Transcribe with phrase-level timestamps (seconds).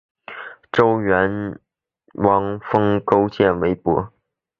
[0.71, 1.59] 周元
[2.13, 4.11] 王封勾践为伯。